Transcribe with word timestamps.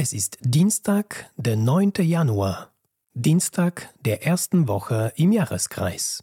Es 0.00 0.12
ist 0.12 0.38
Dienstag, 0.42 1.28
der 1.34 1.56
9. 1.56 1.94
Januar, 2.02 2.70
Dienstag 3.14 3.92
der 4.04 4.24
ersten 4.24 4.68
Woche 4.68 5.12
im 5.16 5.32
Jahreskreis. 5.32 6.22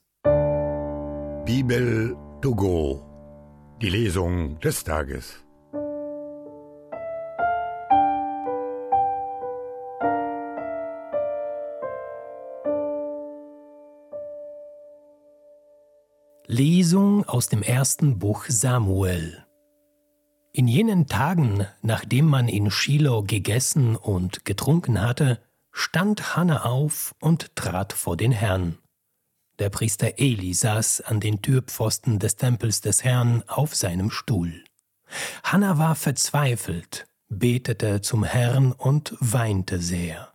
Bibel 1.43 2.15
to 2.41 2.55
go, 2.55 3.03
die 3.81 3.89
Lesung 3.89 4.57
des 4.61 4.81
Tages. 4.85 5.43
Lesung 16.47 17.25
aus 17.25 17.49
dem 17.49 17.61
ersten 17.61 18.19
Buch 18.19 18.45
Samuel. 18.47 19.44
In 20.55 20.69
jenen 20.69 21.07
Tagen, 21.07 21.67
nachdem 21.81 22.27
man 22.27 22.47
in 22.47 22.71
Shiloh 22.71 23.23
gegessen 23.23 23.97
und 23.97 24.45
getrunken 24.45 25.01
hatte, 25.01 25.41
stand 25.73 26.37
Hannah 26.37 26.63
auf 26.63 27.13
und 27.19 27.53
trat 27.57 27.91
vor 27.91 28.15
den 28.15 28.31
Herrn. 28.31 28.77
Der 29.59 29.69
Priester 29.69 30.17
Eli 30.17 30.53
saß 30.53 31.01
an 31.01 31.19
den 31.19 31.41
Türpfosten 31.41 32.19
des 32.19 32.37
Tempels 32.37 32.79
des 32.79 33.03
Herrn 33.03 33.43
auf 33.47 33.75
seinem 33.75 34.09
Stuhl. 34.09 34.63
Hannah 35.43 35.77
war 35.77 35.93
verzweifelt, 35.93 37.05
betete 37.27 37.99
zum 37.99 38.23
Herrn 38.23 38.71
und 38.71 39.13
weinte 39.19 39.81
sehr. 39.81 40.31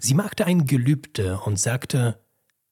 Sie 0.00 0.14
machte 0.14 0.46
ein 0.46 0.64
Gelübde 0.64 1.38
und 1.40 1.60
sagte, 1.60 2.18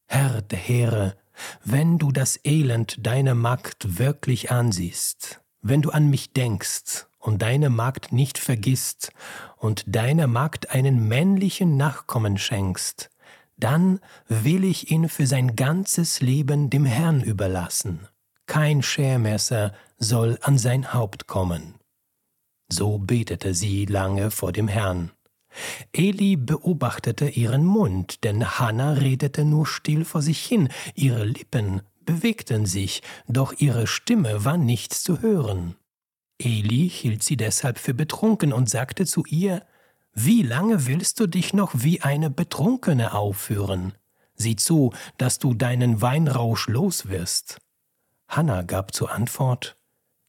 Herr 0.06 0.40
der 0.40 0.58
Heere, 0.58 1.18
wenn 1.62 1.98
du 1.98 2.10
das 2.10 2.40
Elend 2.42 3.06
deiner 3.06 3.34
Magd 3.34 3.98
wirklich 3.98 4.50
ansiehst, 4.50 5.39
wenn 5.62 5.82
du 5.82 5.90
an 5.90 6.08
mich 6.08 6.32
denkst 6.32 7.06
und 7.18 7.42
deine 7.42 7.70
Magd 7.70 8.12
nicht 8.12 8.38
vergisst 8.38 9.12
und 9.56 9.84
deiner 9.86 10.26
Magd 10.26 10.70
einen 10.70 11.06
männlichen 11.06 11.76
Nachkommen 11.76 12.38
schenkst, 12.38 13.10
dann 13.56 14.00
will 14.26 14.64
ich 14.64 14.90
ihn 14.90 15.08
für 15.08 15.26
sein 15.26 15.54
ganzes 15.54 16.20
Leben 16.20 16.70
dem 16.70 16.86
Herrn 16.86 17.22
überlassen. 17.22 18.08
Kein 18.46 18.82
Schermesser 18.82 19.74
soll 19.98 20.38
an 20.42 20.58
sein 20.58 20.92
Haupt 20.94 21.26
kommen. 21.26 21.74
So 22.72 22.98
betete 22.98 23.54
sie 23.54 23.84
lange 23.84 24.30
vor 24.30 24.52
dem 24.52 24.66
Herrn. 24.66 25.10
Eli 25.92 26.36
beobachtete 26.36 27.28
ihren 27.28 27.64
Mund, 27.64 28.24
denn 28.24 28.58
Hannah 28.58 28.92
redete 28.92 29.44
nur 29.44 29.66
still 29.66 30.04
vor 30.04 30.22
sich 30.22 30.44
hin, 30.44 30.68
ihre 30.94 31.24
Lippen 31.24 31.82
bewegten 32.00 32.66
sich, 32.66 33.02
doch 33.28 33.52
ihre 33.58 33.86
Stimme 33.86 34.44
war 34.44 34.56
nicht 34.56 34.94
zu 34.94 35.20
hören. 35.20 35.76
Eli 36.38 36.88
hielt 36.88 37.22
sie 37.22 37.36
deshalb 37.36 37.78
für 37.78 37.94
betrunken 37.94 38.52
und 38.52 38.68
sagte 38.68 39.04
zu 39.06 39.24
ihr, 39.26 39.64
Wie 40.12 40.42
lange 40.42 40.86
willst 40.86 41.20
du 41.20 41.26
dich 41.26 41.52
noch 41.52 41.72
wie 41.74 42.00
eine 42.00 42.30
Betrunkene 42.30 43.12
aufführen? 43.12 43.94
Sieh 44.34 44.56
zu, 44.56 44.92
dass 45.18 45.38
du 45.38 45.52
deinen 45.52 46.00
Weinrausch 46.00 46.66
los 46.66 47.08
wirst. 47.08 47.58
Hanna 48.26 48.62
gab 48.62 48.94
zur 48.94 49.12
Antwort, 49.12 49.76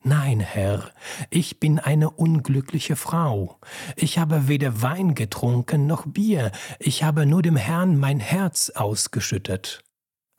Nein, 0.04 0.40
Herr, 0.40 0.92
ich 1.30 1.60
bin 1.60 1.78
eine 1.78 2.10
unglückliche 2.10 2.96
Frau. 2.96 3.60
Ich 3.96 4.18
habe 4.18 4.48
weder 4.48 4.82
Wein 4.82 5.14
getrunken 5.14 5.86
noch 5.86 6.08
Bier, 6.08 6.52
ich 6.80 7.04
habe 7.04 7.28
nur 7.28 7.44
dem 7.44 7.56
Herrn 7.56 8.00
mein 8.00 8.20
Herz 8.20 8.72
ausgeschüttet. 8.72 9.84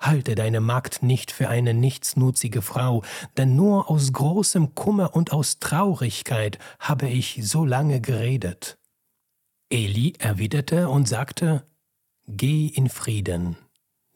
Halte 0.02 0.34
deine 0.34 0.60
Magd 0.60 1.04
nicht 1.04 1.30
für 1.30 1.48
eine 1.48 1.74
nichtsnutzige 1.74 2.60
Frau, 2.60 3.04
denn 3.36 3.54
nur 3.54 3.88
aus 3.88 4.12
großem 4.12 4.74
Kummer 4.74 5.14
und 5.14 5.32
aus 5.32 5.60
Traurigkeit 5.60 6.58
habe 6.80 7.08
ich 7.08 7.38
so 7.42 7.64
lange 7.64 8.00
geredet. 8.00 8.78
Eli 9.70 10.14
erwiderte 10.18 10.88
und 10.88 11.06
sagte, 11.08 11.64
Geh 12.26 12.66
in 12.66 12.88
Frieden. 12.88 13.56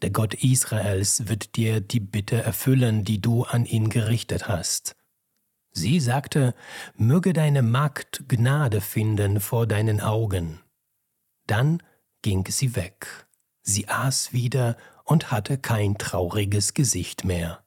Der 0.03 0.11
Gott 0.11 0.34
Israels 0.34 1.28
wird 1.28 1.55
dir 1.55 1.81
die 1.81 2.00
Bitte 2.00 2.43
erfüllen, 2.43 3.05
die 3.05 3.21
du 3.21 3.44
an 3.44 3.65
ihn 3.65 3.88
gerichtet 3.88 4.49
hast. 4.49 4.97
Sie 5.71 6.00
sagte, 6.00 6.55
möge 6.97 7.32
deine 7.32 7.62
Magd 7.62 8.25
Gnade 8.28 8.81
finden 8.81 9.41
vor 9.41 9.69
deinen 9.69 10.00
Augen. 10.00 10.61
Dann 11.47 11.81
ging 12.22 12.44
sie 12.49 12.75
weg. 12.75 13.28
Sie 13.62 13.87
aß 13.88 14.32
wieder 14.32 14.77
und 15.06 15.31
hatte 15.31 15.56
kein 15.56 15.97
trauriges 15.97 16.75
Gesicht 16.75 17.25
mehr. 17.25 17.62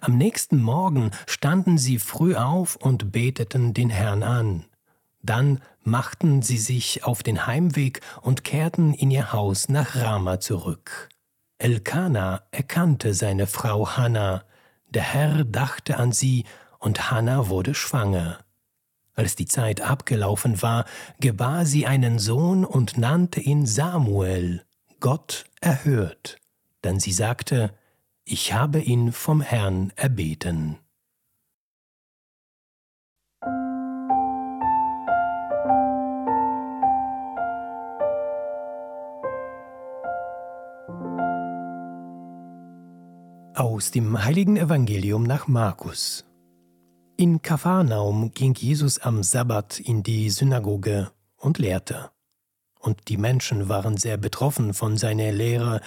Am 0.00 0.16
nächsten 0.16 0.62
Morgen 0.62 1.10
standen 1.26 1.76
sie 1.76 1.98
früh 1.98 2.34
auf 2.34 2.76
und 2.76 3.12
beteten 3.12 3.74
den 3.74 3.90
Herrn 3.90 4.22
an. 4.22 4.64
Dann 5.20 5.60
machten 5.82 6.40
sie 6.40 6.56
sich 6.56 7.04
auf 7.04 7.22
den 7.22 7.46
Heimweg 7.46 8.00
und 8.22 8.44
kehrten 8.44 8.94
in 8.94 9.10
ihr 9.10 9.32
Haus 9.32 9.68
nach 9.68 9.96
Rama 9.96 10.40
zurück. 10.40 11.10
Elkana 11.58 12.42
erkannte 12.50 13.12
seine 13.12 13.46
Frau 13.46 13.96
Hannah. 13.96 14.44
Der 14.88 15.02
Herr 15.02 15.44
dachte 15.44 15.98
an 15.98 16.12
sie, 16.12 16.44
und 16.78 17.10
Hannah 17.10 17.48
wurde 17.48 17.74
schwanger. 17.74 18.38
Als 19.14 19.34
die 19.34 19.46
Zeit 19.46 19.80
abgelaufen 19.80 20.62
war, 20.62 20.84
gebar 21.18 21.66
sie 21.66 21.86
einen 21.86 22.20
Sohn 22.20 22.64
und 22.64 22.96
nannte 22.96 23.40
ihn 23.40 23.66
Samuel, 23.66 24.64
Gott 25.00 25.44
erhört 25.60 26.38
denn 26.88 27.00
sie 27.00 27.12
sagte, 27.12 27.74
ich 28.24 28.54
habe 28.54 28.80
ihn 28.80 29.12
vom 29.12 29.42
Herrn 29.42 29.92
erbeten. 29.94 30.78
Aus 43.54 43.90
dem 43.90 44.24
heiligen 44.24 44.56
Evangelium 44.56 45.24
nach 45.24 45.46
Markus. 45.46 46.24
In 47.18 47.42
Kapharnaum 47.42 48.32
ging 48.32 48.54
Jesus 48.54 48.98
am 48.98 49.22
Sabbat 49.22 49.78
in 49.78 50.02
die 50.02 50.30
Synagoge 50.30 51.10
und 51.36 51.58
lehrte. 51.58 52.10
Und 52.78 53.08
die 53.08 53.16
Menschen 53.16 53.68
waren 53.68 53.96
sehr 53.96 54.16
betroffen 54.16 54.74
von 54.74 54.96
seiner 54.96 55.32
Lehre, 55.32 55.80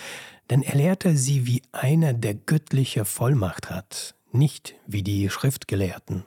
denn 0.49 0.61
er 0.61 0.75
lehrte 0.75 1.15
sie 1.15 1.45
wie 1.45 1.61
einer, 1.71 2.13
der 2.13 2.33
göttliche 2.33 3.05
Vollmacht 3.05 3.69
hat, 3.69 4.15
nicht 4.31 4.75
wie 4.85 5.03
die 5.03 5.29
Schriftgelehrten. 5.29 6.25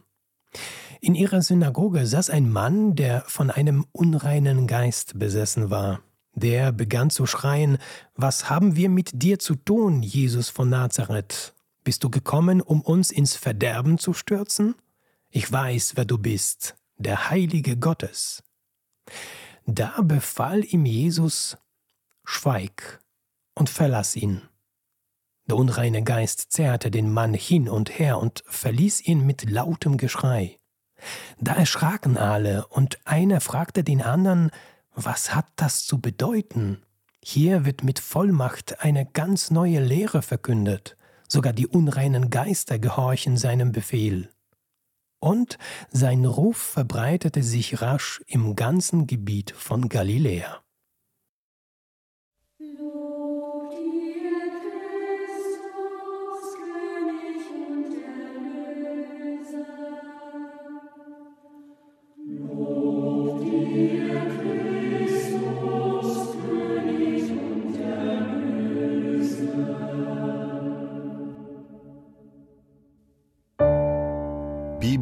In 1.00 1.14
ihrer 1.14 1.42
Synagoge 1.42 2.06
saß 2.06 2.30
ein 2.30 2.50
Mann, 2.50 2.94
der 2.94 3.24
von 3.26 3.50
einem 3.50 3.84
unreinen 3.92 4.66
Geist 4.66 5.18
besessen 5.18 5.68
war. 5.68 6.00
Der 6.34 6.72
begann 6.72 7.10
zu 7.10 7.26
schreien, 7.26 7.78
Was 8.14 8.48
haben 8.48 8.76
wir 8.76 8.88
mit 8.88 9.22
dir 9.22 9.38
zu 9.38 9.54
tun, 9.54 10.02
Jesus 10.02 10.48
von 10.48 10.70
Nazareth? 10.70 11.54
Bist 11.84 12.02
du 12.02 12.08
gekommen, 12.08 12.62
um 12.62 12.80
uns 12.80 13.10
ins 13.10 13.36
Verderben 13.36 13.98
zu 13.98 14.14
stürzen? 14.14 14.74
Ich 15.28 15.50
weiß, 15.52 15.92
wer 15.96 16.06
du 16.06 16.16
bist, 16.16 16.74
der 16.96 17.28
Heilige 17.28 17.76
Gottes. 17.76 18.42
Da 19.66 20.00
befahl 20.02 20.64
ihm 20.64 20.84
Jesus, 20.84 21.56
Schweig 22.24 23.00
und 23.54 23.70
verlass 23.70 24.16
ihn. 24.16 24.42
Der 25.46 25.56
unreine 25.56 26.02
Geist 26.02 26.52
zerrte 26.52 26.90
den 26.90 27.12
Mann 27.12 27.34
hin 27.34 27.68
und 27.68 27.98
her 27.98 28.18
und 28.18 28.44
verließ 28.46 29.02
ihn 29.02 29.26
mit 29.26 29.48
lautem 29.50 29.96
Geschrei. 29.96 30.58
Da 31.38 31.54
erschraken 31.54 32.16
alle, 32.16 32.66
und 32.68 32.98
einer 33.04 33.40
fragte 33.40 33.84
den 33.84 34.00
anderen, 34.00 34.50
was 34.94 35.34
hat 35.34 35.46
das 35.56 35.84
zu 35.84 36.00
bedeuten? 36.00 36.82
Hier 37.22 37.64
wird 37.64 37.84
mit 37.84 37.98
Vollmacht 37.98 38.80
eine 38.80 39.06
ganz 39.06 39.50
neue 39.50 39.80
Lehre 39.80 40.22
verkündet, 40.22 40.96
sogar 41.28 41.52
die 41.52 41.66
unreinen 41.66 42.30
Geister 42.30 42.78
gehorchen 42.78 43.36
seinem 43.36 43.72
Befehl. 43.72 44.30
Und 45.24 45.56
sein 45.90 46.26
Ruf 46.26 46.58
verbreitete 46.58 47.42
sich 47.42 47.80
rasch 47.80 48.22
im 48.26 48.56
ganzen 48.56 49.06
Gebiet 49.06 49.52
von 49.52 49.88
Galiläa. 49.88 50.63